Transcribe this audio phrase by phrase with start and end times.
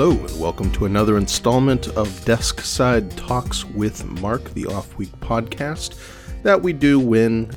[0.00, 5.10] Hello, and welcome to another installment of Desk Side Talks with Mark, the off week
[5.18, 6.00] podcast
[6.44, 7.50] that we do when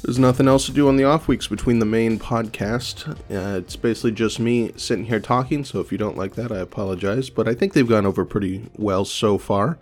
[0.00, 3.10] there's nothing else to do on the off weeks between the main podcast.
[3.28, 6.58] Uh, it's basically just me sitting here talking, so if you don't like that, I
[6.58, 9.76] apologize, but I think they've gone over pretty well so far.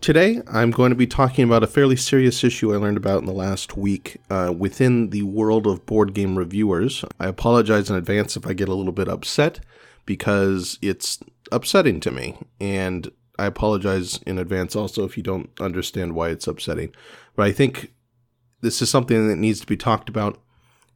[0.00, 3.26] Today, I'm going to be talking about a fairly serious issue I learned about in
[3.26, 7.04] the last week uh, within the world of board game reviewers.
[7.20, 9.60] I apologize in advance if I get a little bit upset
[10.06, 11.18] because it's
[11.52, 12.38] upsetting to me.
[12.60, 16.94] And I apologize in advance also if you don't understand why it's upsetting.
[17.34, 17.92] But I think
[18.60, 20.40] this is something that needs to be talked about,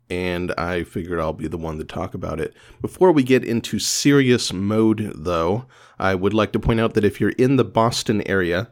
[0.09, 2.55] and I figured I'll be the one to talk about it.
[2.81, 5.67] Before we get into serious mode, though,
[5.99, 8.71] I would like to point out that if you're in the Boston area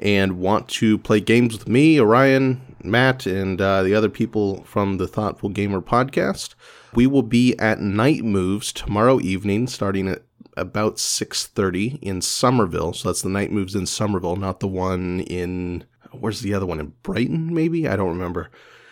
[0.00, 4.98] and want to play games with me, Orion, Matt, and uh, the other people from
[4.98, 6.54] the Thoughtful Gamer podcast,
[6.96, 10.22] we will be at Knight Moves tomorrow evening, starting at
[10.56, 12.94] about 6.30 in Somerville.
[12.94, 16.80] So that's the Knight Moves in Somerville, not the one in where's the other one
[16.80, 17.52] in Brighton?
[17.52, 18.50] Maybe I don't remember.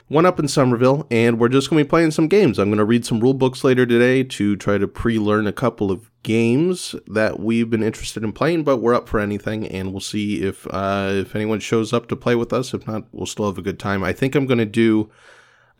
[0.08, 2.58] One up in Somerville, and we're just going to be playing some games.
[2.58, 5.91] I'm going to read some rule books later today to try to pre-learn a couple
[5.91, 10.00] of games that we've been interested in playing, but we're up for anything, and we'll
[10.00, 12.75] see if uh, if anyone shows up to play with us.
[12.75, 14.05] If not, we'll still have a good time.
[14.05, 15.10] I think I'm going to do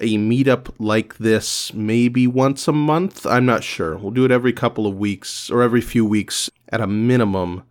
[0.01, 3.25] a meetup like this maybe once a month.
[3.27, 3.97] I'm not sure.
[3.97, 7.63] We'll do it every couple of weeks or every few weeks at a minimum,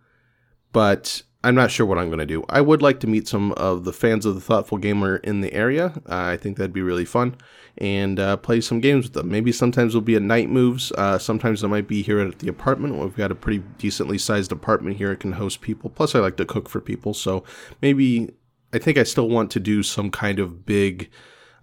[0.72, 2.42] but I'm not sure what I'm going to do.
[2.48, 5.52] I would like to meet some of the fans of the Thoughtful Gamer in the
[5.52, 5.92] area.
[6.08, 7.36] Uh, I think that'd be really fun.
[7.76, 9.28] And uh, play some games with them.
[9.28, 10.90] Maybe sometimes we'll be at Knight Moves.
[10.92, 12.96] Uh, sometimes I might be here at the apartment.
[12.96, 15.12] We've got a pretty decently sized apartment here.
[15.12, 15.90] It can host people.
[15.90, 17.12] Plus, I like to cook for people.
[17.12, 17.44] So
[17.82, 18.32] maybe
[18.72, 21.10] I think I still want to do some kind of big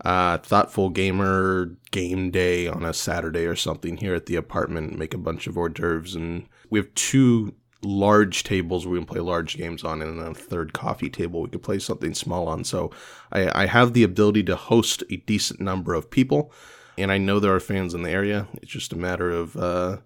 [0.03, 4.97] uh, thoughtful gamer game day on a Saturday or something here at the apartment.
[4.97, 7.53] Make a bunch of hors d'oeuvres, and we have two
[7.84, 11.63] large tables we can play large games on, and a third coffee table we could
[11.63, 12.63] play something small on.
[12.63, 12.91] So
[13.31, 16.51] I, I have the ability to host a decent number of people,
[16.97, 18.47] and I know there are fans in the area.
[18.61, 19.97] It's just a matter of uh,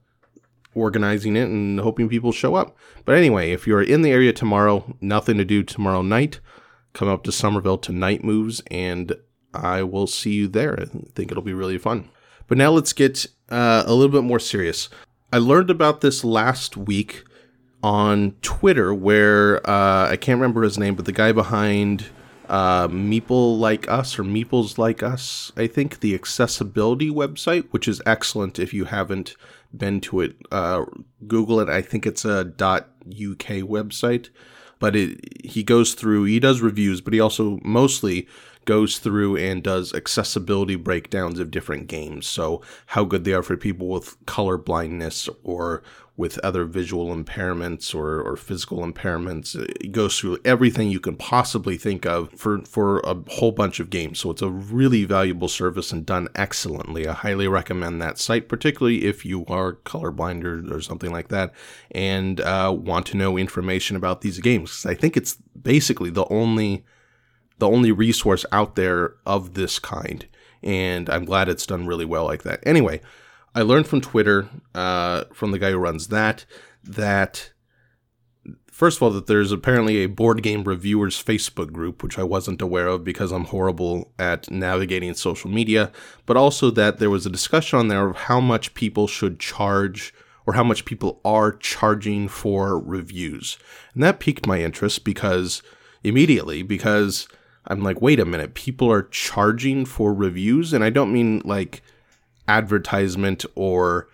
[0.74, 2.78] organizing it and hoping people show up.
[3.06, 6.40] But anyway, if you're in the area tomorrow, nothing to do tomorrow night,
[6.94, 9.16] come up to Somerville to Knight Moves, and
[9.62, 10.80] I will see you there.
[10.80, 12.10] I think it'll be really fun.
[12.48, 14.90] But now let's get uh, a little bit more serious.
[15.34, 17.24] I learned about this last week
[17.84, 22.08] on Twitter where uh, I can't remember his name, but the guy behind
[22.50, 28.02] uh, Meeple Like Us or Meeples Like Us, I think, the accessibility website, which is
[28.06, 29.36] excellent if you haven't
[29.76, 30.36] been to it.
[30.52, 30.86] Uh,
[31.28, 31.70] Google it.
[31.70, 34.30] I think it's a .uk website,
[34.80, 38.28] but it, he goes through, he does reviews, but he also mostly
[38.66, 42.28] goes through and does accessibility breakdowns of different games.
[42.28, 45.84] So, how good they are for people with color blindness or
[46.18, 49.54] with other visual impairments or, or physical impairments.
[49.56, 53.90] It goes through everything you can possibly think of for, for a whole bunch of
[53.90, 54.20] games.
[54.20, 57.08] So, it's a really valuable service and done excellently.
[57.08, 61.54] I highly recommend that site, particularly if you are colorblind or, or something like that
[61.92, 64.86] and uh, want to know information about these games.
[64.86, 66.84] I think it's basically the only
[67.58, 70.26] the only resource out there of this kind.
[70.64, 72.60] And I'm glad it's done really well like that.
[72.64, 73.02] Anyway,
[73.54, 76.46] I learned from Twitter, uh, from the guy who runs that,
[76.84, 77.52] that
[78.76, 82.62] first of all, that there's apparently a board game reviewers Facebook group, which I wasn't
[82.62, 85.92] aware of because I'm horrible at navigating social media,
[86.26, 90.14] but also that there was a discussion on there of how much people should charge
[90.46, 93.58] or how much people are charging for reviews.
[93.94, 95.64] And that piqued my interest because
[96.04, 97.30] immediately, because
[97.68, 101.82] I'm like, wait a minute, people are charging for reviews, and I don't mean like
[102.48, 104.08] advertisement or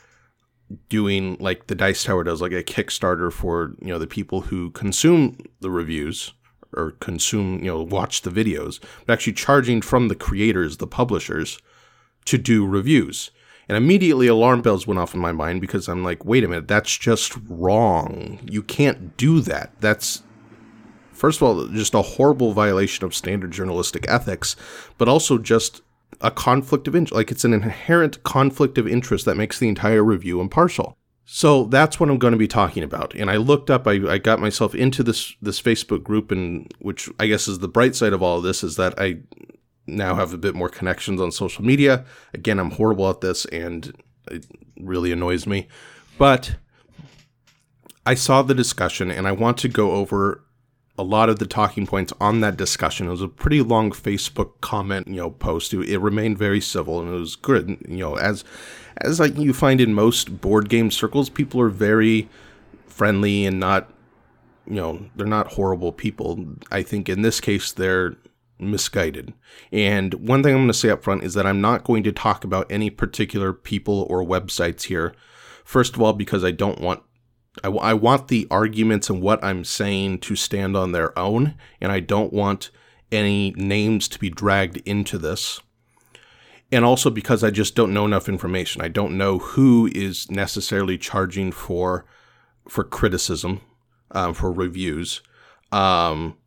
[0.90, 4.72] doing like the Dice Tower does, like a Kickstarter for you know the people who
[4.72, 6.34] consume the reviews
[6.74, 11.59] or consume you know watch the videos, but actually charging from the creators, the publishers,
[12.26, 13.32] to do reviews.
[13.68, 16.68] And immediately alarm bells went off in my mind because I'm like, wait a minute,
[16.68, 18.40] that's just wrong.
[18.50, 19.72] You can't do that.
[19.80, 20.24] That's
[21.22, 24.56] first of all, just a horrible violation of standard journalistic ethics,
[24.97, 25.82] but also just
[26.20, 27.14] a conflict of interest.
[27.14, 30.97] Like it's an inherent conflict of interest that makes the entire review impartial.
[31.23, 33.14] So that's what I'm going to be talking about.
[33.14, 37.08] And I looked up, I, I got myself into this this Facebook group, and which
[37.20, 39.20] I guess is the bright side of all of this is that I
[39.85, 42.03] now have a bit more connections on social media.
[42.34, 43.94] Again, I'm horrible at this, and
[44.32, 44.47] it
[44.79, 45.68] really annoys me.
[46.18, 46.56] But
[48.08, 50.44] I saw the discussion, and I want to go over
[50.97, 53.08] a lot of the talking points on that discussion.
[53.08, 55.73] It was a pretty long Facebook comment, you know, post.
[55.73, 57.78] It, remained very civil and it was good.
[57.88, 58.43] You know, as
[58.97, 62.29] as like you find in most board game circles, people are very
[62.88, 63.91] friendly and not,
[64.67, 66.46] you know, they're not horrible people.
[66.70, 68.17] I think in this case they're
[68.59, 69.34] misguided.
[69.72, 72.11] And one thing I'm going to say up front is that I'm not going to
[72.11, 75.16] talk about any particular people or websites here.
[75.64, 77.02] First of all, because I don't want
[77.59, 81.56] I, w- I want the arguments and what I'm saying to stand on their own,
[81.80, 82.72] and I don't want
[83.12, 85.59] any names to be dragged into this.
[86.72, 88.82] And also because I just don't know enough information.
[88.82, 92.06] I don't know who is necessarily charging for
[92.70, 93.59] for criticism,
[94.12, 95.22] um, for reviews.
[95.72, 96.38] Um,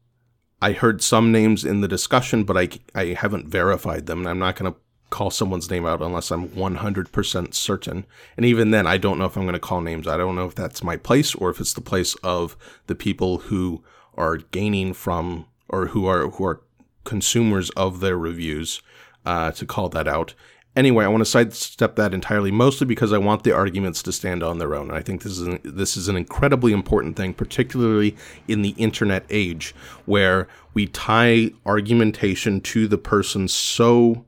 [0.63, 4.39] I heard some names in the discussion, but I, I haven't verified them, and I'm
[4.39, 4.79] not going to
[5.15, 8.05] call someone's name out unless I'm 100% certain.
[8.37, 10.09] And even then, I don't know if I'm going to call names.
[10.09, 12.57] I don't know if that's my place or if it's the place of
[12.89, 13.85] the people who
[14.17, 16.63] are gaining from or who are who are
[17.05, 18.83] consumers of their reviews
[19.25, 20.35] uh, to call that out.
[20.75, 24.43] Anyway, I want to sidestep that entirely, mostly because I want the arguments to stand
[24.43, 24.89] on their own.
[24.89, 28.17] And I think this is an, this is an incredibly important thing, particularly
[28.49, 29.77] in the internet age,
[30.07, 34.25] where we tie argumentation to the person so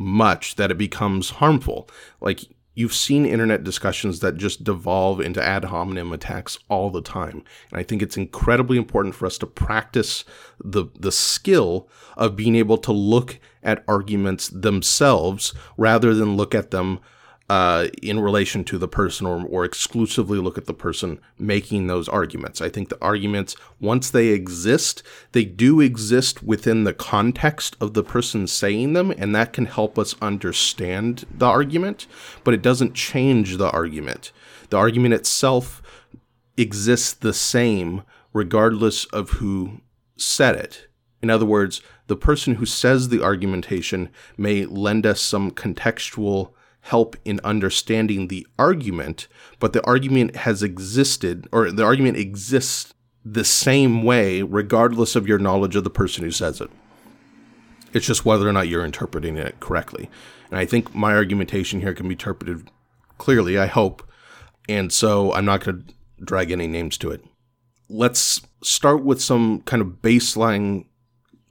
[0.00, 1.88] much that it becomes harmful.
[2.22, 7.44] Like you've seen internet discussions that just devolve into ad hominem attacks all the time.
[7.70, 10.24] And I think it's incredibly important for us to practice
[10.58, 16.70] the the skill of being able to look at arguments themselves rather than look at
[16.70, 17.00] them
[17.50, 22.08] uh, in relation to the person or, or exclusively look at the person making those
[22.08, 22.60] arguments.
[22.60, 25.02] I think the arguments, once they exist,
[25.32, 29.98] they do exist within the context of the person saying them, and that can help
[29.98, 32.06] us understand the argument,
[32.44, 34.30] but it doesn't change the argument.
[34.68, 35.82] The argument itself
[36.56, 39.80] exists the same regardless of who
[40.16, 40.86] said it.
[41.20, 47.16] In other words, the person who says the argumentation may lend us some contextual help
[47.24, 49.28] in understanding the argument,
[49.58, 52.94] but the argument has existed, or the argument exists
[53.24, 56.70] the same way, regardless of your knowledge of the person who says it.
[57.92, 60.08] It's just whether or not you're interpreting it correctly.
[60.50, 62.70] And I think my argumentation here can be interpreted
[63.18, 64.02] clearly, I hope.
[64.68, 67.24] And so I'm not going to drag any names to it.
[67.88, 70.86] Let's start with some kind of baseline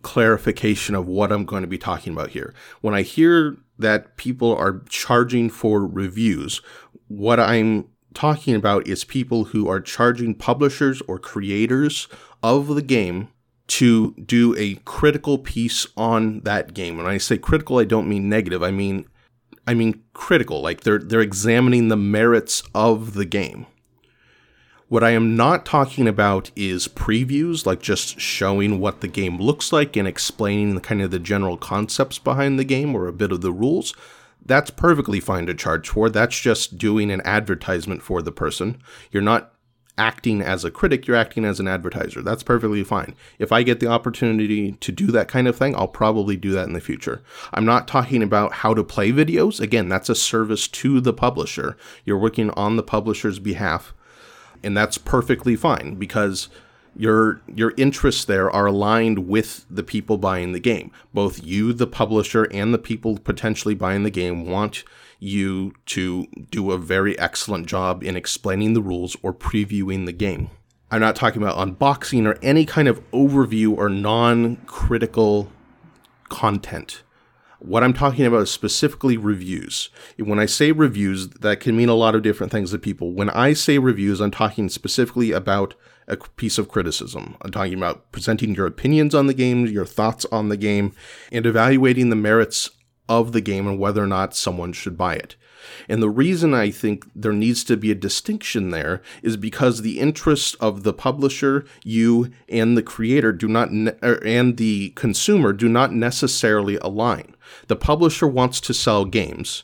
[0.02, 2.54] clarification of what I'm going to be talking about here.
[2.82, 6.62] When I hear that people are charging for reviews.
[7.08, 12.08] What I'm talking about is people who are charging publishers or creators
[12.44, 13.30] of the game
[13.68, 16.98] to do a critical piece on that game.
[16.98, 18.64] When I say critical, I don't mean negative.
[18.64, 19.06] I mean
[19.68, 23.68] I mean critical, like they're they're examining the merits of the game.
[24.90, 29.72] What I am not talking about is previews, like just showing what the game looks
[29.72, 33.32] like and explaining the kind of the general concepts behind the game or a bit
[33.32, 33.94] of the rules.
[34.44, 36.10] That's perfectly fine to charge for.
[36.10, 38.82] That's just doing an advertisement for the person.
[39.12, 39.54] You're not
[39.96, 42.24] acting as a critic, you're acting as an advertiser.
[42.24, 43.14] That's perfectly fine.
[43.38, 46.68] If I get the opportunity to do that kind of thing, I'll probably do that
[46.68, 47.22] in the future.
[47.54, 49.60] I'm not talking about how to play videos.
[49.60, 51.78] Again, that's a service to the publisher.
[52.06, 53.94] You're working on the publisher's behalf
[54.64, 56.50] and that's perfectly fine because
[56.96, 60.92] your your interests there are aligned with the people buying the game.
[61.14, 64.84] Both you, the publisher, and the people potentially buying the game want
[65.20, 70.50] you to do a very excellent job in explaining the rules or previewing the game.
[70.92, 75.52] I'm not talking about unboxing or any kind of overview or non-critical
[76.30, 77.04] content.
[77.60, 79.90] What I'm talking about is specifically reviews.
[80.18, 83.12] When I say reviews, that can mean a lot of different things to people.
[83.12, 85.76] When I say reviews, I'm talking specifically about
[86.08, 87.36] a piece of criticism.
[87.42, 90.94] I'm talking about presenting your opinions on the game, your thoughts on the game,
[91.32, 92.72] and evaluating the merits
[93.10, 95.36] of the game and whether or not someone should buy it.
[95.88, 100.00] And the reason I think there needs to be a distinction there is because the
[100.00, 105.52] interests of the publisher, you, and the creator do not, ne- er, and the consumer
[105.52, 107.36] do not necessarily align.
[107.68, 109.64] The publisher wants to sell games.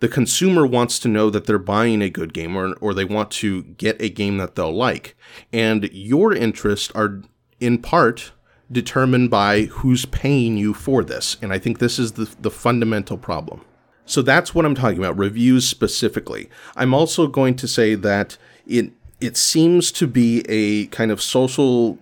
[0.00, 3.30] The consumer wants to know that they're buying a good game or, or they want
[3.32, 5.16] to get a game that they'll like.
[5.52, 7.22] And your interests are,
[7.60, 8.32] in part,
[8.70, 11.36] determined by who's paying you for this.
[11.40, 13.64] And I think this is the, the fundamental problem.
[14.04, 16.48] So that's what I'm talking about, reviews specifically.
[16.76, 18.36] I'm also going to say that
[18.66, 21.98] it it seems to be a kind of social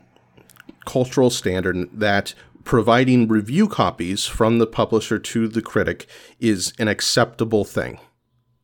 [0.84, 6.06] cultural standard that providing review copies from the publisher to the critic
[6.40, 7.98] is an acceptable thing.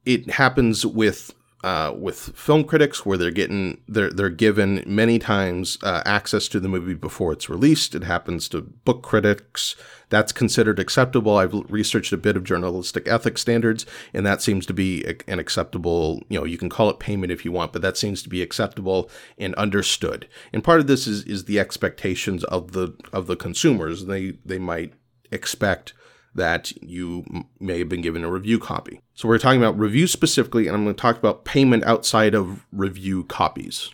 [0.05, 5.77] It happens with uh, with film critics where they're getting they're they're given many times
[5.83, 7.95] uh, access to the movie before it's released.
[7.95, 9.77] It happens to book critics.
[10.09, 11.37] That's considered acceptable.
[11.37, 16.23] I've researched a bit of journalistic ethics standards, and that seems to be an acceptable.
[16.29, 18.41] You know, you can call it payment if you want, but that seems to be
[18.41, 20.29] acceptable and understood.
[20.53, 24.07] And part of this is is the expectations of the of the consumers.
[24.07, 24.95] They they might
[25.31, 25.93] expect
[26.35, 29.01] that you may have been given a review copy.
[29.15, 32.65] So we're talking about review specifically, and I'm going to talk about payment outside of
[32.73, 33.91] review copies.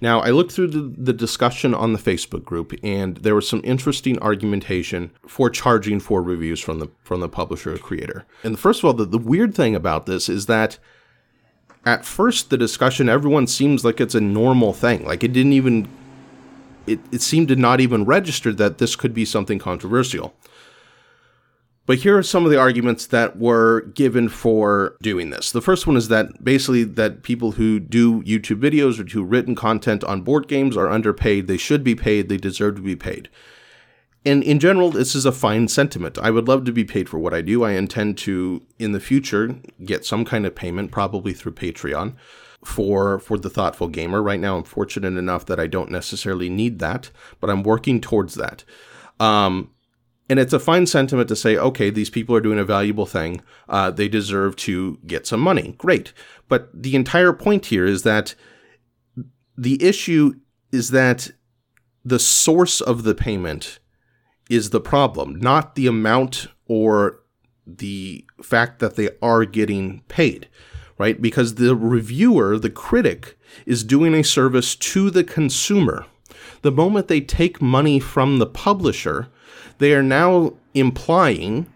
[0.00, 3.62] Now, I looked through the, the, discussion on the Facebook group, and there was some
[3.64, 8.26] interesting argumentation for charging for reviews from the from the publisher or creator.
[8.44, 10.78] And first of all, the, the weird thing about this is that
[11.86, 15.04] at first the discussion, everyone seems like it's a normal thing.
[15.06, 15.88] Like it didn't even
[16.86, 20.34] it, it seemed to not even register that this could be something controversial.
[21.86, 25.52] But here are some of the arguments that were given for doing this.
[25.52, 29.54] The first one is that basically that people who do YouTube videos or do written
[29.54, 31.46] content on board games are underpaid.
[31.46, 32.28] They should be paid.
[32.28, 33.28] They deserve to be paid.
[34.24, 36.18] And in general, this is a fine sentiment.
[36.18, 37.62] I would love to be paid for what I do.
[37.62, 42.16] I intend to, in the future, get some kind of payment, probably through Patreon,
[42.64, 44.20] for for the thoughtful gamer.
[44.20, 48.34] Right now, I'm fortunate enough that I don't necessarily need that, but I'm working towards
[48.34, 48.64] that.
[49.20, 49.70] Um,
[50.28, 53.40] and it's a fine sentiment to say, okay, these people are doing a valuable thing.
[53.68, 55.74] Uh, they deserve to get some money.
[55.78, 56.12] Great.
[56.48, 58.34] But the entire point here is that
[59.56, 60.34] the issue
[60.72, 61.30] is that
[62.04, 63.78] the source of the payment
[64.50, 67.22] is the problem, not the amount or
[67.66, 70.48] the fact that they are getting paid,
[70.98, 71.20] right?
[71.20, 76.06] Because the reviewer, the critic, is doing a service to the consumer.
[76.62, 79.28] The moment they take money from the publisher,
[79.78, 81.66] they are now implying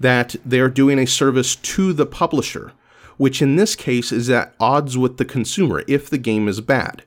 [0.00, 2.72] that they're doing a service to the publisher,
[3.16, 7.02] which in this case is at odds with the consumer if the game is bad.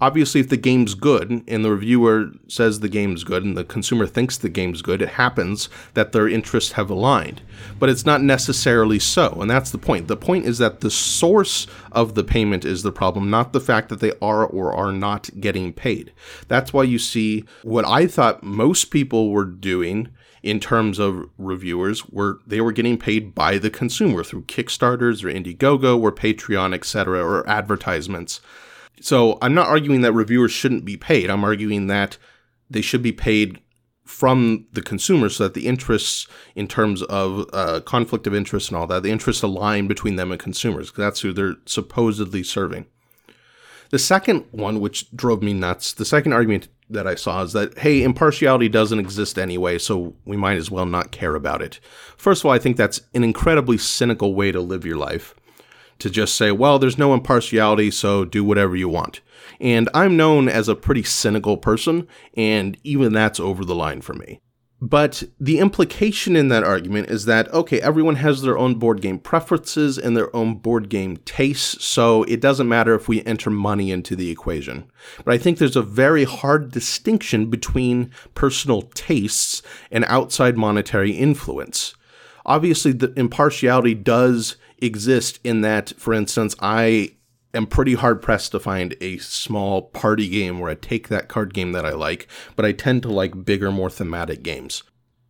[0.00, 4.06] Obviously, if the game's good and the reviewer says the game's good and the consumer
[4.06, 7.42] thinks the game's good, it happens that their interests have aligned.
[7.78, 10.08] But it's not necessarily so, and that's the point.
[10.08, 13.90] The point is that the source of the payment is the problem, not the fact
[13.90, 16.12] that they are or are not getting paid.
[16.48, 20.08] That's why you see what I thought most people were doing
[20.42, 25.28] in terms of reviewers were they were getting paid by the consumer through Kickstarters or
[25.28, 28.40] Indiegogo or Patreon, etc., or advertisements.
[29.00, 31.30] So I'm not arguing that reviewers shouldn't be paid.
[31.30, 32.18] I'm arguing that
[32.68, 33.60] they should be paid
[34.04, 38.76] from the consumer so that the interests in terms of uh, conflict of interest and
[38.76, 40.92] all that, the interests align between them and consumers.
[40.92, 42.86] That's who they're supposedly serving.
[43.90, 47.78] The second one, which drove me nuts, the second argument that I saw is that,
[47.78, 51.80] hey, impartiality doesn't exist anyway, so we might as well not care about it.
[52.16, 55.34] First of all, I think that's an incredibly cynical way to live your life
[56.00, 59.20] to just say, well, there's no impartiality, so do whatever you want.
[59.60, 64.14] And I'm known as a pretty cynical person, and even that's over the line for
[64.14, 64.40] me.
[64.82, 69.18] But the implication in that argument is that, okay, everyone has their own board game
[69.18, 73.90] preferences and their own board game tastes, so it doesn't matter if we enter money
[73.90, 74.90] into the equation.
[75.22, 81.94] But I think there's a very hard distinction between personal tastes and outside monetary influence.
[82.46, 87.12] Obviously, the impartiality does exist in that, for instance, I
[87.54, 91.54] am pretty hard pressed to find a small party game where I take that card
[91.54, 94.82] game that I like, but I tend to like bigger, more thematic games.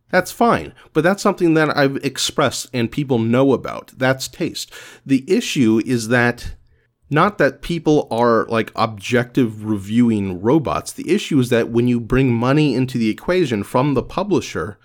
[0.09, 3.93] That's fine, but that's something that I've expressed and people know about.
[3.97, 4.71] That's taste.
[5.05, 6.55] The issue is that
[7.09, 10.91] not that people are like objective reviewing robots.
[10.91, 14.77] The issue is that when you bring money into the equation from the publisher,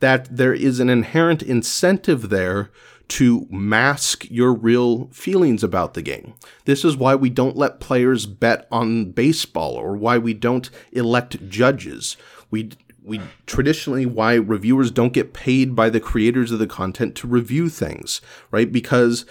[0.00, 2.70] that there is an inherent incentive there
[3.08, 6.34] to mask your real feelings about the game.
[6.64, 11.48] This is why we don't let players bet on baseball or why we don't elect
[11.48, 12.16] judges.
[12.50, 12.70] We
[13.04, 17.68] we traditionally why reviewers don't get paid by the creators of the content to review
[17.68, 18.72] things, right?
[18.72, 19.26] Because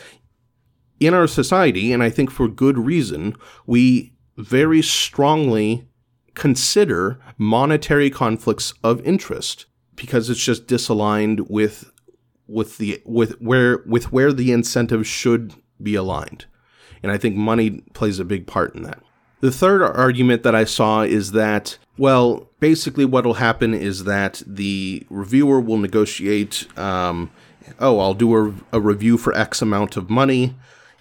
[0.99, 5.87] in our society, and I think for good reason, we very strongly
[6.35, 9.65] consider monetary conflicts of interest
[9.95, 11.91] because it's just disaligned with
[12.53, 16.45] with the with where with where the incentive should be aligned.
[17.01, 19.03] And I think money plays a big part in that.
[19.41, 24.41] The third argument that I saw is that, well, basically what will happen is that
[24.47, 27.29] the reviewer will negotiate, um,
[27.77, 30.55] oh, I'll do a, a review for X amount of money,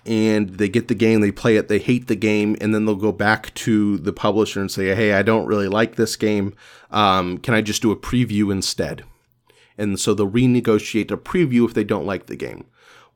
[0.04, 2.97] and they get the game, they play it, they hate the game, and then they'll
[2.97, 6.52] go back to the publisher and say, hey, I don't really like this game.
[6.90, 9.04] Um, can I just do a preview instead?
[9.79, 12.64] And so they'll renegotiate a preview if they don't like the game.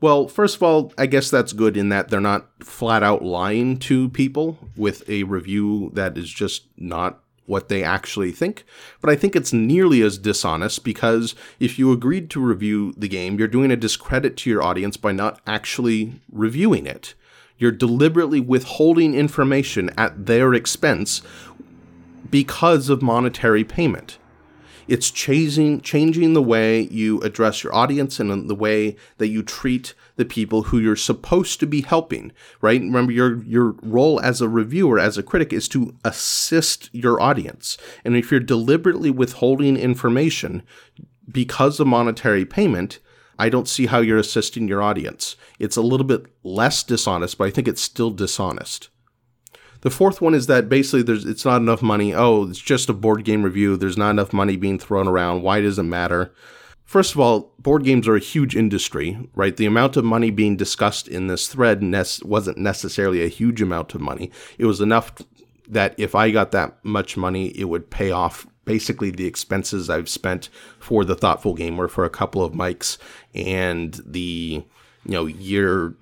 [0.00, 3.78] Well, first of all, I guess that's good in that they're not flat out lying
[3.78, 8.64] to people with a review that is just not what they actually think.
[9.00, 13.38] But I think it's nearly as dishonest because if you agreed to review the game,
[13.38, 17.14] you're doing a discredit to your audience by not actually reviewing it.
[17.56, 21.22] You're deliberately withholding information at their expense
[22.28, 24.18] because of monetary payment.
[24.88, 29.94] It's changing changing the way you address your audience and the way that you treat
[30.16, 32.80] the people who you're supposed to be helping, right?
[32.80, 37.76] Remember your your role as a reviewer, as a critic is to assist your audience.
[38.04, 40.62] And if you're deliberately withholding information
[41.30, 43.00] because of monetary payment,
[43.38, 45.36] I don't see how you're assisting your audience.
[45.58, 48.88] It's a little bit less dishonest, but I think it's still dishonest.
[49.86, 52.12] The fourth one is that basically there's it's not enough money.
[52.12, 53.76] Oh, it's just a board game review.
[53.76, 55.42] There's not enough money being thrown around.
[55.42, 56.34] Why does it matter?
[56.84, 59.56] First of all, board games are a huge industry, right?
[59.56, 61.84] The amount of money being discussed in this thread
[62.24, 64.32] wasn't necessarily a huge amount of money.
[64.58, 65.12] It was enough
[65.68, 70.08] that if I got that much money, it would pay off basically the expenses I've
[70.08, 70.48] spent
[70.80, 72.98] for the thoughtful gamer for a couple of mics
[73.36, 74.64] and the
[75.04, 75.94] you know year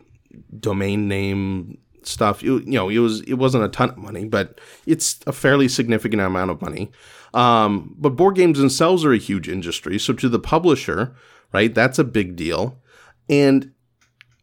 [0.59, 1.77] domain name
[2.07, 2.43] stuff.
[2.43, 6.23] You know, it was it wasn't a ton of money, but it's a fairly significant
[6.23, 6.91] amount of money.
[7.33, 11.15] Um, but board games themselves are a huge industry, so to the publisher,
[11.53, 12.81] right, that's a big deal.
[13.29, 13.73] And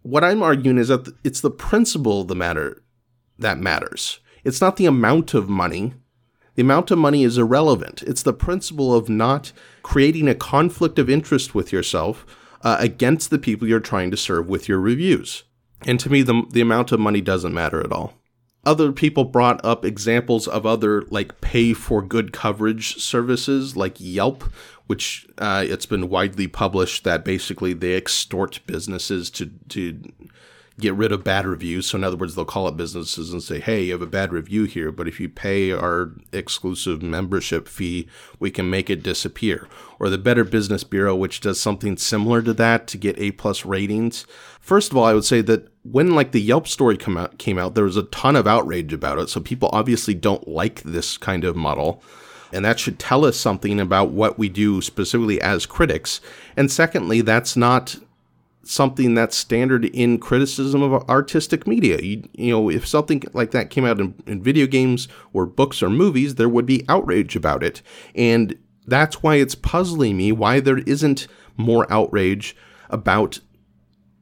[0.01, 2.83] what I'm arguing is that it's the principle of the matter
[3.39, 4.19] that matters.
[4.43, 5.93] It's not the amount of money.
[6.55, 8.03] The amount of money is irrelevant.
[8.03, 9.51] It's the principle of not
[9.83, 12.25] creating a conflict of interest with yourself
[12.63, 15.43] uh, against the people you're trying to serve with your reviews.
[15.85, 18.13] And to me, the, the amount of money doesn't matter at all.
[18.63, 24.43] Other people brought up examples of other like pay for good coverage services like Yelp,
[24.85, 30.03] which uh, it's been widely published that basically they extort businesses to to
[30.79, 31.87] get rid of bad reviews.
[31.87, 34.31] So in other words, they'll call up businesses and say, "Hey, you have a bad
[34.31, 38.07] review here, but if you pay our exclusive membership fee,
[38.39, 39.67] we can make it disappear."
[39.99, 43.65] Or the Better Business Bureau, which does something similar to that to get A plus
[43.65, 44.25] ratings.
[44.59, 47.57] First of all, I would say that when like the Yelp story come out came
[47.57, 49.29] out, there was a ton of outrage about it.
[49.29, 52.03] So people obviously don't like this kind of model.
[52.53, 56.19] And that should tell us something about what we do specifically as critics.
[56.57, 57.95] And secondly, that's not
[58.63, 61.99] something that's standard in criticism of artistic media.
[61.99, 65.81] You, you know, if something like that came out in, in video games or books
[65.81, 67.81] or movies, there would be outrage about it.
[68.15, 72.55] And that's why it's puzzling me why there isn't more outrage
[72.89, 73.39] about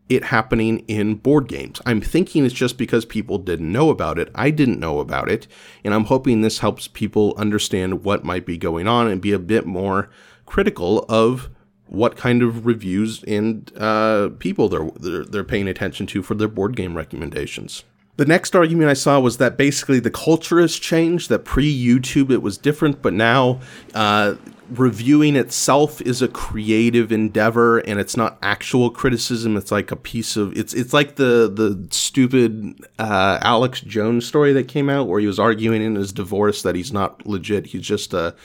[0.10, 1.80] it happening in board games.
[1.86, 4.30] I'm thinking it's just because people didn't know about it.
[4.34, 5.48] I didn't know about it.
[5.84, 9.40] And I'm hoping this helps people understand what might be going on and be a
[9.40, 10.10] bit more
[10.48, 11.50] critical of
[11.90, 16.48] what kind of reviews and uh, people they're, they're, they're paying attention to for their
[16.48, 17.84] board game recommendations.
[18.18, 21.30] The next argument I saw was that basically the culture has changed.
[21.30, 23.62] That pre YouTube it was different, but now
[23.94, 24.36] uh,
[24.70, 29.56] reviewing itself is a creative endeavor and it's not actual criticism.
[29.56, 34.52] It's like a piece of it's it's like the the stupid uh, Alex Jones story
[34.52, 37.68] that came out where he was arguing in his divorce that he's not legit.
[37.68, 38.36] He's just a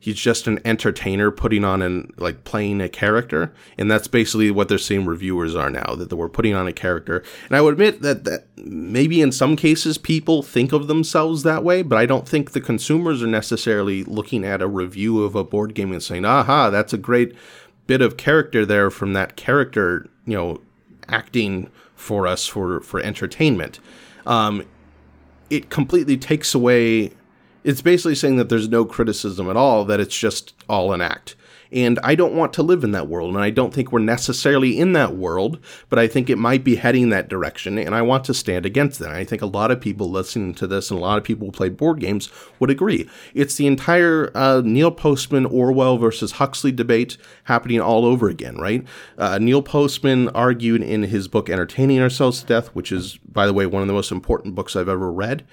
[0.00, 4.68] he's just an entertainer putting on and like playing a character and that's basically what
[4.68, 7.22] they're saying reviewers are now that we're putting on a character.
[7.46, 11.62] And i would admit that, that maybe in some cases people think of themselves that
[11.62, 15.44] way but i don't think the consumers are necessarily looking at a review of a
[15.44, 17.34] board game and saying aha that's a great
[17.86, 20.60] bit of character there from that character you know
[21.10, 23.78] acting for us for for entertainment.
[24.26, 24.64] Um,
[25.50, 27.12] it completely takes away
[27.64, 31.36] it's basically saying that there's no criticism at all, that it's just all an act.
[31.72, 34.76] And I don't want to live in that world, and I don't think we're necessarily
[34.76, 38.24] in that world, but I think it might be heading that direction, and I want
[38.24, 39.12] to stand against that.
[39.12, 41.52] I think a lot of people listening to this and a lot of people who
[41.52, 43.08] play board games would agree.
[43.34, 48.84] It's the entire uh, Neil Postman Orwell versus Huxley debate happening all over again, right?
[49.16, 53.52] Uh, Neil Postman argued in his book Entertaining Ourselves to Death, which is, by the
[53.52, 55.44] way, one of the most important books I've ever read,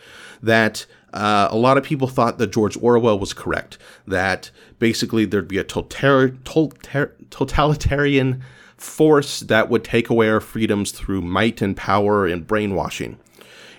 [0.41, 5.47] that uh, a lot of people thought that George Orwell was correct, that basically there'd
[5.47, 8.43] be a totalitarian
[8.75, 13.17] force that would take away our freedoms through might and power and brainwashing.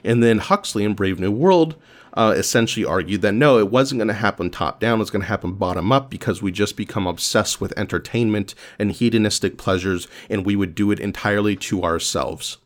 [0.04, 1.76] And then Huxley in Brave New World
[2.14, 5.28] uh, essentially argued that no, it wasn't going to happen top down, it's going to
[5.28, 10.56] happen bottom up because we just become obsessed with entertainment and hedonistic pleasures and we
[10.56, 12.58] would do it entirely to ourselves.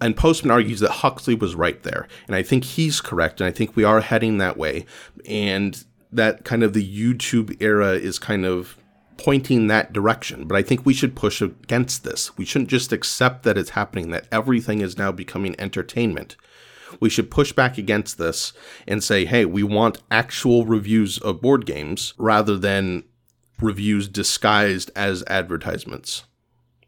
[0.00, 2.06] And Postman argues that Huxley was right there.
[2.26, 3.40] And I think he's correct.
[3.40, 4.86] And I think we are heading that way.
[5.26, 8.78] And that kind of the YouTube era is kind of
[9.16, 10.46] pointing that direction.
[10.46, 12.36] But I think we should push against this.
[12.38, 16.36] We shouldn't just accept that it's happening, that everything is now becoming entertainment.
[17.00, 18.52] We should push back against this
[18.86, 23.04] and say, hey, we want actual reviews of board games rather than
[23.60, 26.22] reviews disguised as advertisements.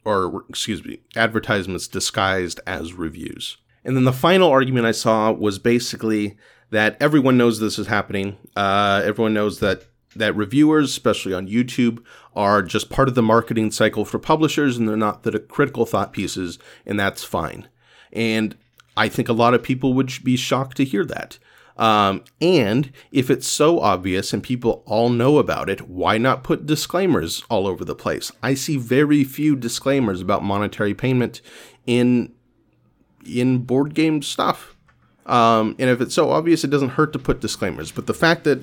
[0.05, 3.59] Or, excuse me, advertisements disguised as reviews.
[3.85, 6.39] And then the final argument I saw was basically
[6.71, 8.37] that everyone knows this is happening.
[8.57, 9.85] Uh, everyone knows that
[10.17, 12.03] that reviewers, especially on YouTube,
[12.35, 16.13] are just part of the marketing cycle for publishers and they're not the critical thought
[16.13, 17.69] pieces, and that's fine.
[18.13, 18.57] And
[18.97, 21.39] I think a lot of people would be shocked to hear that.
[21.81, 26.67] Um, and if it's so obvious and people all know about it, why not put
[26.67, 28.31] disclaimers all over the place?
[28.43, 31.41] I see very few disclaimers about monetary payment
[31.87, 32.35] in
[33.25, 34.77] in board game stuff.
[35.25, 37.91] Um, and if it's so obvious, it doesn't hurt to put disclaimers.
[37.93, 38.63] But the fact that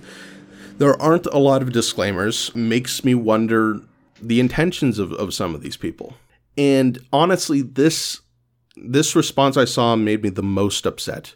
[0.78, 3.82] there aren't a lot of disclaimers makes me wonder
[4.22, 6.14] the intentions of, of some of these people.
[6.56, 8.22] And honestly, this
[8.76, 11.34] this response I saw made me the most upset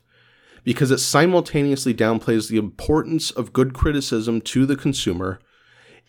[0.63, 5.39] because it simultaneously downplays the importance of good criticism to the consumer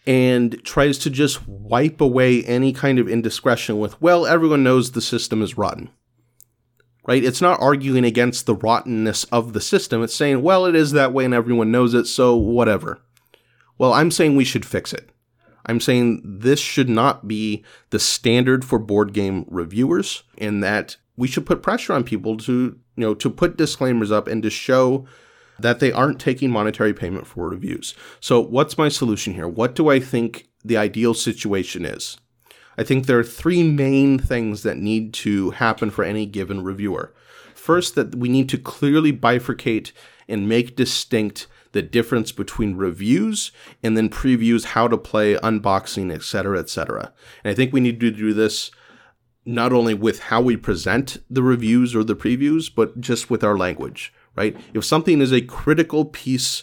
[0.06, 5.00] and tries to just wipe away any kind of indiscretion with, well, everyone knows the
[5.00, 5.90] system is rotten.
[7.04, 7.24] Right?
[7.24, 10.02] It's not arguing against the rottenness of the system.
[10.02, 13.00] It's saying, well, it is that way and everyone knows it, so whatever.
[13.78, 15.10] Well, I'm saying we should fix it.
[15.66, 21.28] I'm saying this should not be the standard for board game reviewers, and that we
[21.28, 25.06] should put pressure on people to, you know, to put disclaimers up and to show
[25.58, 27.94] that they aren't taking monetary payment for reviews.
[28.20, 29.48] So, what's my solution here?
[29.48, 32.16] What do I think the ideal situation is?
[32.76, 37.12] I think there are three main things that need to happen for any given reviewer.
[37.54, 39.92] First, that we need to clearly bifurcate
[40.28, 43.50] and make distinct the difference between reviews
[43.82, 47.12] and then previews, how to play, unboxing, etc., etc.
[47.44, 48.70] And I think we need to do this
[49.44, 53.56] not only with how we present the reviews or the previews, but just with our
[53.56, 54.56] language, right?
[54.72, 56.62] If something is a critical piece,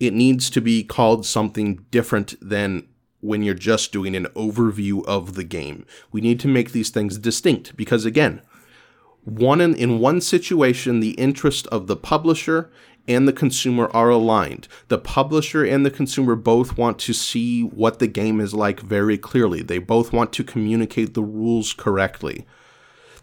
[0.00, 2.88] it needs to be called something different than
[3.20, 5.86] when you're just doing an overview of the game.
[6.12, 8.42] We need to make these things distinct because again,
[9.24, 12.70] one in, in one situation, the interest of the publisher
[13.06, 14.68] and the consumer are aligned.
[14.88, 19.18] The publisher and the consumer both want to see what the game is like very
[19.18, 19.62] clearly.
[19.62, 22.46] They both want to communicate the rules correctly.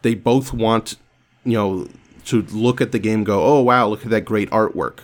[0.02, 0.96] They both want,
[1.44, 1.88] you know,
[2.26, 5.00] to look at the game go, "Oh wow, look at that great artwork."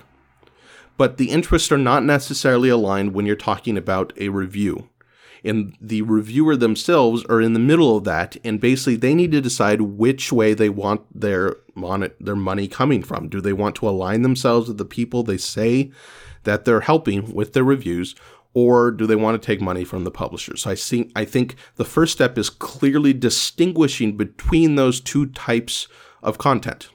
[0.98, 4.90] But the interests are not necessarily aligned when you're talking about a review
[5.43, 9.41] and the reviewer themselves are in the middle of that and basically they need to
[9.41, 13.30] decide which way they want their mon- their money coming from.
[13.30, 15.91] Do they want to align themselves with the people they say
[16.43, 18.15] that they're helping with their reviews
[18.54, 20.63] or do they want to take money from the publishers?
[20.63, 25.88] So i see i think the first step is clearly distinguishing between those two types
[26.23, 26.89] of content.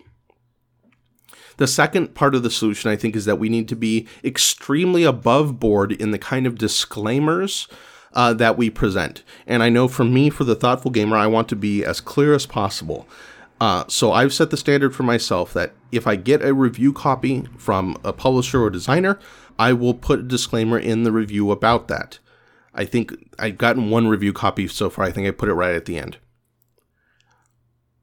[1.59, 5.05] The second part of the solution, I think, is that we need to be extremely
[5.05, 7.69] above board in the kind of disclaimers
[8.15, 9.23] uh, that we present.
[9.47, 12.35] And I know for me, for the thoughtful gamer, I want to be as clear
[12.35, 13.09] as possible.
[13.61, 17.45] Uh, so I've set the standard for myself that if I get a review copy
[17.57, 19.19] from a publisher or designer,
[19.59, 22.19] I will put a disclaimer in the review about that.
[22.75, 25.05] I think I've gotten one review copy so far.
[25.05, 26.19] I think I put it right at the end.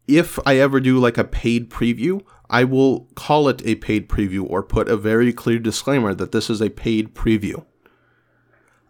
[0.07, 4.49] If I ever do like a paid preview, I will call it a paid preview
[4.49, 7.65] or put a very clear disclaimer that this is a paid preview.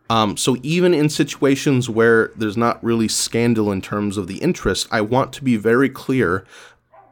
[0.10, 4.88] Um, so even in situations where there's not really scandal in terms of the interest,
[4.91, 6.45] I want to be very clear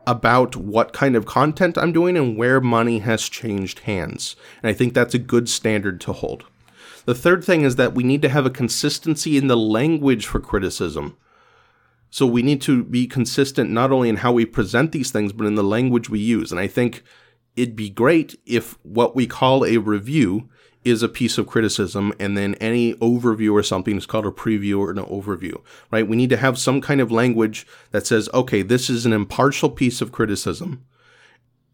[0.08, 4.36] about what kind of content I'm doing and where money has changed hands.
[4.64, 6.46] And I think that's a good standard to hold.
[7.06, 10.40] The third thing is that we need to have a consistency in the language for
[10.40, 11.18] criticism.
[12.10, 15.46] So we need to be consistent not only in how we present these things, but
[15.46, 16.52] in the language we use.
[16.52, 17.04] And I think
[17.56, 20.50] it'd be great if what we call a review
[20.88, 24.80] is a piece of criticism, and then any overview or something is called a preview
[24.80, 26.08] or an overview, right?
[26.08, 29.70] We need to have some kind of language that says, okay, this is an impartial
[29.70, 30.86] piece of criticism.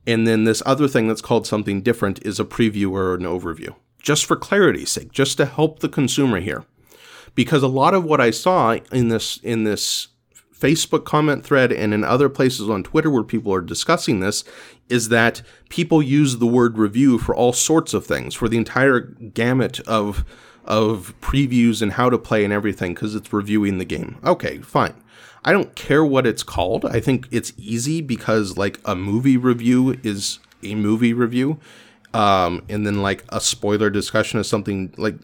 [0.06, 3.76] And then this other thing that's called something different is a preview or an overview.
[4.02, 6.66] Just for clarity's sake, just to help the consumer here.
[7.36, 10.10] Because a lot of what I saw in this in this
[10.64, 14.46] Facebook comment thread and in other places on Twitter where people are discussing this
[14.88, 19.02] is that people use the word review for all sorts of things, for the entire
[19.02, 20.24] gamut of
[20.66, 24.18] of previews and how to play and everything because it's reviewing the game.
[24.24, 24.94] Okay, fine.
[25.44, 26.86] I don't care what it's called.
[26.86, 31.60] I think it's easy because like a movie review is a movie review.
[32.14, 35.16] Um, and then like a spoiler discussion is something like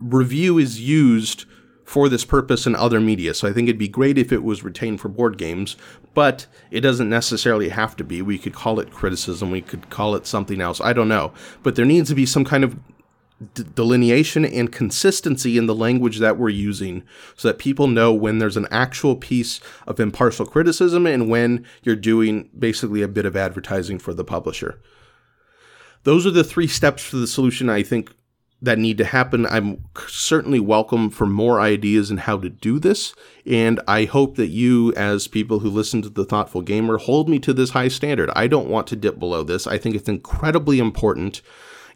[0.00, 1.44] review is used
[1.84, 3.34] for this purpose in other media.
[3.34, 5.76] So I think it'd be great if it was retained for board games,
[6.14, 8.22] but it doesn't necessarily have to be.
[8.22, 10.80] We could call it criticism, we could call it something else.
[10.80, 11.32] I don't know.
[11.62, 12.76] But there needs to be some kind of
[13.54, 17.04] d- delineation and consistency in the language that we're using
[17.36, 21.96] so that people know when there's an actual piece of impartial criticism and when you're
[21.96, 24.80] doing basically a bit of advertising for the publisher.
[26.04, 28.14] Those are the three steps for the solution I think
[28.64, 29.46] that need to happen.
[29.46, 33.14] I'm certainly welcome for more ideas in how to do this,
[33.46, 37.38] and I hope that you, as people who listen to the Thoughtful Gamer, hold me
[37.40, 38.30] to this high standard.
[38.34, 39.66] I don't want to dip below this.
[39.66, 41.42] I think it's incredibly important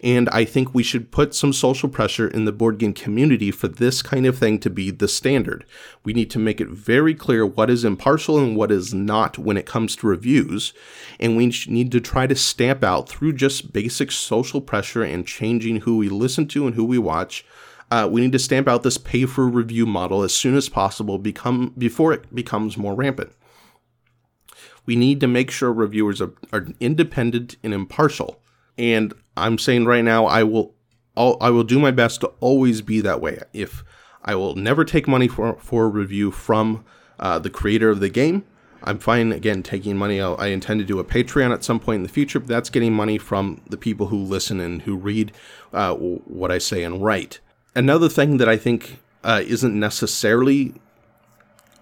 [0.01, 3.67] and I think we should put some social pressure in the board game community for
[3.67, 5.65] this kind of thing to be the standard.
[6.05, 9.57] We need to make it very clear what is impartial and what is not when
[9.57, 10.73] it comes to reviews.
[11.19, 15.81] And we need to try to stamp out through just basic social pressure and changing
[15.81, 17.45] who we listen to and who we watch.
[17.91, 21.19] Uh, we need to stamp out this pay for review model as soon as possible
[21.19, 23.33] become before it becomes more rampant.
[24.87, 28.41] We need to make sure reviewers are, are independent and impartial.
[28.79, 30.75] And I'm saying right now, I will,
[31.17, 33.41] I'll, I will do my best to always be that way.
[33.53, 33.85] If
[34.25, 36.85] I will never take money for for a review from
[37.19, 38.45] uh, the creator of the game.
[38.83, 40.21] I'm fine again taking money.
[40.21, 42.71] I'll, i intend to do a Patreon at some point in the future, but that's
[42.71, 45.33] getting money from the people who listen and who read
[45.73, 47.41] uh, what I say and write.
[47.75, 50.75] Another thing that I think uh, isn't necessarily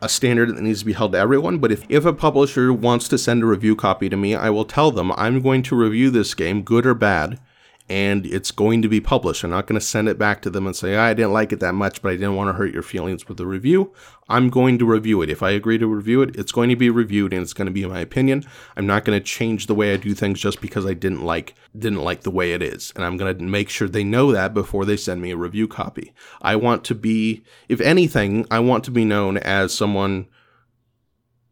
[0.03, 3.09] a standard that needs to be held to everyone, but if, if a publisher wants
[3.09, 6.11] to send a review copy to me, I will tell them I'm going to review
[6.11, 7.39] this game, good or bad,
[7.89, 9.45] and it's going to be published.
[9.45, 11.61] I'm not going to send it back to them and say, I didn't like it
[11.61, 13.93] that much, but I didn't want to hurt your feelings with the review.
[14.29, 15.31] I'm going to review it.
[15.31, 17.73] If I agree to review it, it's going to be reviewed and it's going to
[17.73, 18.45] be my opinion.
[18.77, 21.55] I'm not going to change the way I do things just because I didn't like
[21.79, 22.93] didn't like the way it is.
[22.97, 25.69] And I'm going to make sure they know that before they send me a review
[25.69, 26.13] copy.
[26.43, 30.27] I want to be if anything, I want to be known as someone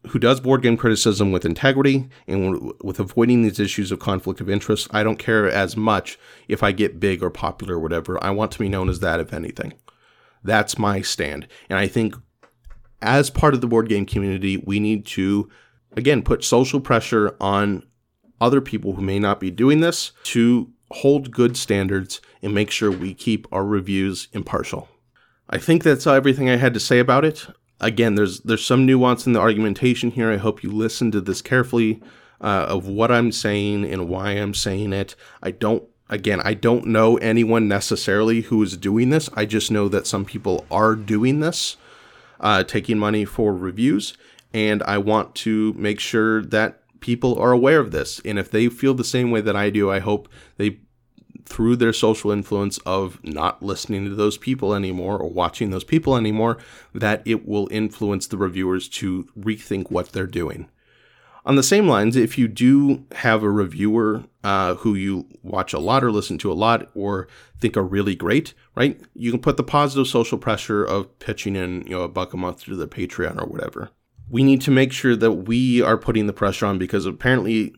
[0.09, 4.49] who does board game criticism with integrity and with avoiding these issues of conflict of
[4.49, 4.87] interest.
[4.91, 8.23] I don't care as much if I get big or popular or whatever.
[8.23, 9.73] I want to be known as that, if anything.
[10.43, 11.47] That's my stand.
[11.69, 12.15] And I think
[13.01, 15.49] as part of the board game community, we need to,
[15.93, 17.83] again, put social pressure on
[18.41, 22.91] other people who may not be doing this to hold good standards and make sure
[22.91, 24.87] we keep our reviews impartial.
[25.49, 27.47] I think that's everything I had to say about it
[27.79, 30.31] again, there's there's some nuance in the argumentation here.
[30.31, 32.01] I hope you listen to this carefully
[32.41, 35.15] uh, of what I'm saying and why I'm saying it.
[35.41, 39.29] I don't again, I don't know anyone necessarily who is doing this.
[39.33, 41.77] I just know that some people are doing this,
[42.39, 44.17] uh, taking money for reviews,
[44.53, 48.21] and I want to make sure that people are aware of this.
[48.25, 50.79] And if they feel the same way that I do, I hope they
[51.45, 56.17] through their social influence of not listening to those people anymore or watching those people
[56.17, 56.57] anymore,
[56.93, 60.67] that it will influence the reviewers to rethink what they're doing.
[61.45, 65.79] On the same lines, if you do have a reviewer uh, who you watch a
[65.79, 67.27] lot or listen to a lot or
[67.59, 68.99] think are really great, right?
[69.13, 72.37] You can put the positive social pressure of pitching in, you know, a buck a
[72.37, 73.91] month to the Patreon or whatever.
[74.27, 77.75] We need to make sure that we are putting the pressure on because apparently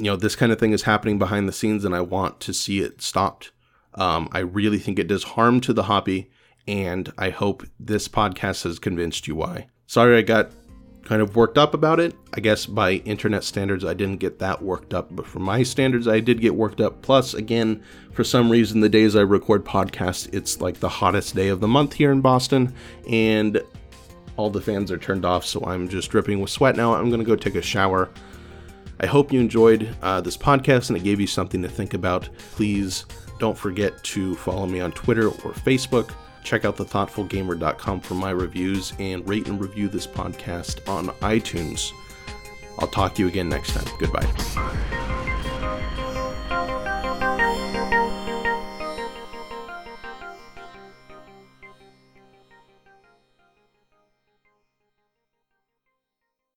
[0.00, 2.54] you know, this kind of thing is happening behind the scenes and I want to
[2.54, 3.52] see it stopped.
[3.94, 6.30] Um, I really think it does harm to the hobby,
[6.66, 9.66] and I hope this podcast has convinced you why.
[9.86, 10.52] Sorry I got
[11.04, 12.14] kind of worked up about it.
[12.32, 16.06] I guess by internet standards, I didn't get that worked up, but for my standards,
[16.06, 17.02] I did get worked up.
[17.02, 17.82] Plus, again,
[18.12, 21.68] for some reason, the days I record podcasts, it's like the hottest day of the
[21.68, 22.72] month here in Boston,
[23.08, 23.60] and
[24.36, 26.94] all the fans are turned off, so I'm just dripping with sweat now.
[26.94, 28.08] I'm gonna go take a shower.
[29.00, 32.28] I hope you enjoyed uh, this podcast and it gave you something to think about.
[32.52, 33.06] Please
[33.38, 36.12] don't forget to follow me on Twitter or Facebook.
[36.44, 41.90] Check out thethoughtfulgamer.com for my reviews and rate and review this podcast on iTunes.
[42.78, 43.86] I'll talk to you again next time.
[43.98, 45.26] Goodbye.